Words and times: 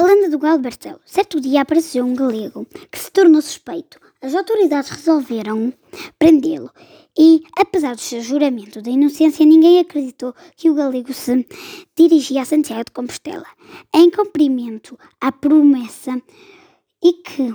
A 0.00 0.02
lenda 0.02 0.30
do 0.30 0.38
galo 0.38 0.58
Bertelo. 0.58 0.98
Certo 1.04 1.38
dia 1.38 1.60
apareceu 1.60 2.02
um 2.06 2.14
galego 2.14 2.66
que 2.90 2.98
se 2.98 3.12
tornou 3.12 3.42
suspeito. 3.42 4.00
As 4.22 4.34
autoridades 4.34 4.88
resolveram 4.88 5.74
prendê-lo 6.18 6.70
e, 7.18 7.42
apesar 7.54 7.94
do 7.94 8.00
seu 8.00 8.22
juramento 8.22 8.80
de 8.80 8.88
inocência, 8.88 9.44
ninguém 9.44 9.78
acreditou 9.78 10.34
que 10.56 10.70
o 10.70 10.74
galego 10.74 11.12
se 11.12 11.46
dirigia 11.94 12.40
a 12.40 12.46
Santiago 12.46 12.86
de 12.86 12.92
Compostela 12.92 13.44
em 13.94 14.10
cumprimento 14.10 14.98
à 15.20 15.30
promessa 15.30 16.18
e 17.04 17.12
que 17.12 17.54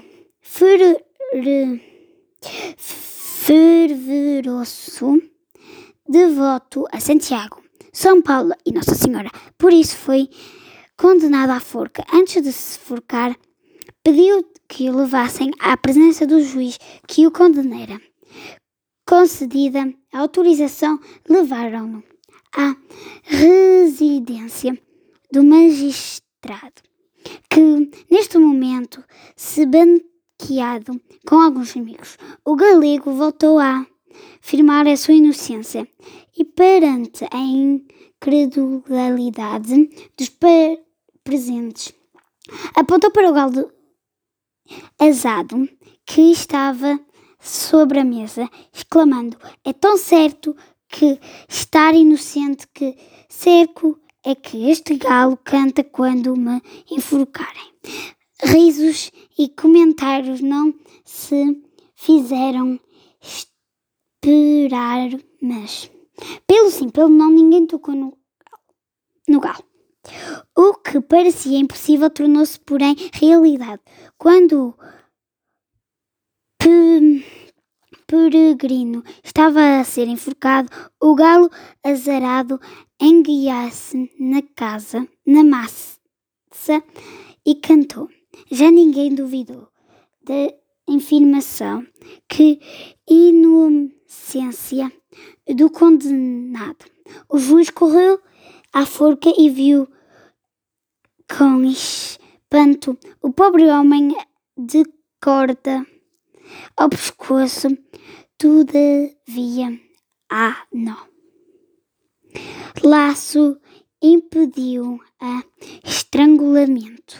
fervoroso 3.41 5.19
devoto 6.07 6.85
a 6.91 6.99
Santiago, 6.99 7.63
São 7.91 8.21
Paulo 8.21 8.53
e 8.63 8.71
Nossa 8.71 8.93
Senhora. 8.93 9.31
Por 9.57 9.73
isso 9.73 9.97
foi 9.97 10.29
condenado 10.97 11.51
à 11.51 11.59
forca. 11.59 12.03
Antes 12.13 12.41
de 12.41 12.51
se 12.51 12.79
forcar, 12.79 13.35
pediu 14.03 14.45
que 14.67 14.89
o 14.89 14.95
levassem 14.95 15.51
à 15.59 15.77
presença 15.77 16.25
do 16.25 16.41
juiz 16.41 16.79
que 17.07 17.27
o 17.27 17.31
condenara. 17.31 18.01
Concedida 19.07 19.93
a 20.11 20.19
autorização, 20.19 20.99
levaram-no 21.29 22.03
à 22.55 22.75
residência 23.23 24.79
do 25.31 25.43
magistrado, 25.43 26.81
que 27.49 27.91
neste 28.09 28.37
momento 28.37 29.03
se 29.35 29.65
banqueado 29.65 31.01
com 31.27 31.35
alguns 31.35 31.75
amigos. 31.75 32.17
O 32.43 32.55
galego 32.55 33.11
voltou 33.11 33.59
a 33.59 33.85
afirmar 34.41 34.87
a 34.87 34.97
sua 34.97 35.15
inocência 35.15 35.85
e 36.37 36.45
perante 36.45 37.25
a 37.31 37.37
incredulidade 37.37 39.89
dos 40.17 40.29
presentes. 41.25 41.91
Apontou 42.75 43.11
para 43.11 43.29
o 43.29 43.33
galo 43.33 43.71
azado 44.97 45.67
que 46.05 46.21
estava 46.31 46.99
sobre 47.39 47.99
a 47.99 48.05
mesa, 48.05 48.49
exclamando: 48.71 49.35
É 49.63 49.73
tão 49.73 49.97
certo 49.97 50.55
que 50.87 51.19
estar 51.49 51.93
inocente 51.93 52.67
que 52.73 52.95
cerco 53.27 53.99
é 54.23 54.33
que 54.33 54.69
este 54.69 54.95
galo 54.95 55.37
canta 55.43 55.83
quando 55.83 56.37
me 56.37 56.61
enforcarem. 56.89 57.73
Risos 58.41 59.11
e 59.37 59.49
comentários 59.49 60.41
não 60.41 60.73
se 61.03 61.61
fizeram 61.95 62.79
esperar, 63.21 65.09
mas 65.41 65.89
pelo 66.45 66.69
sim, 66.69 66.89
pelo 66.89 67.09
não, 67.09 67.31
ninguém 67.31 67.65
tocou 67.65 67.95
no, 67.95 68.17
no 69.27 69.39
galo. 69.39 69.63
O 70.55 70.73
que 70.75 71.01
parecia 71.01 71.57
impossível 71.57 72.09
tornou-se, 72.09 72.59
porém, 72.59 72.95
realidade. 73.13 73.81
Quando 74.17 74.69
o 74.69 74.75
peregrino 78.07 79.03
estava 79.23 79.79
a 79.79 79.83
ser 79.83 80.07
enforcado, 80.07 80.69
o 81.01 81.15
galo 81.15 81.49
azarado 81.83 82.59
enguiasse 82.99 84.11
na 84.19 84.41
casa, 84.55 85.07
na 85.25 85.43
massa, 85.43 85.99
e 87.45 87.55
cantou. 87.55 88.09
Já 88.51 88.71
ninguém 88.71 89.13
duvidou 89.13 89.67
da 90.23 90.33
afirmação 90.95 91.85
que 92.27 92.59
inocência 93.07 94.91
do 95.55 95.69
condenado. 95.69 96.85
O 97.29 97.37
juiz 97.37 97.69
correu 97.69 98.19
à 98.73 98.85
forca 98.85 99.31
e 99.37 99.49
viu 99.49 99.87
com 101.27 101.63
espanto 101.63 102.97
o 103.21 103.31
pobre 103.31 103.67
homem 103.69 104.15
de 104.57 104.83
corda 105.21 105.85
ao 106.77 106.89
pescoço, 106.89 107.67
todavia 108.37 109.79
há 110.29 110.65
nó. 110.71 110.97
Laço 112.83 113.57
impediu 114.01 114.99
a 115.19 115.43
estrangulamento. 115.83 117.19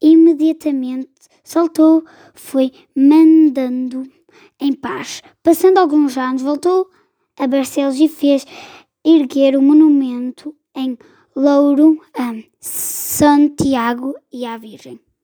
Imediatamente 0.00 1.10
saltou, 1.42 2.04
foi 2.34 2.72
mandando 2.96 4.04
em 4.60 4.72
paz. 4.72 5.22
Passando 5.42 5.78
alguns 5.78 6.16
anos, 6.16 6.42
voltou 6.42 6.88
a 7.38 7.46
Barcelos 7.46 7.98
e 7.98 8.08
fez 8.08 8.46
erguer 9.04 9.56
o 9.56 9.62
monumento 9.62 10.54
em 10.74 10.96
Louro 11.34 11.98
a 12.14 12.34
Santiago 12.60 14.14
e 14.30 14.44
à 14.44 14.58
Virgem. 14.58 15.00